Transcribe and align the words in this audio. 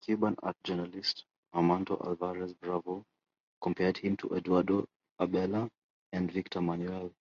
Cuban 0.00 0.36
art 0.42 0.56
journalist 0.64 1.24
Armando 1.52 1.98
Alvarez 2.06 2.54
Bravo 2.54 3.04
compared 3.60 3.98
him 3.98 4.16
to 4.16 4.34
Eduardo 4.34 4.86
Abela 5.20 5.68
and 6.14 6.32
Victor 6.32 6.62
Manuel. 6.62 7.12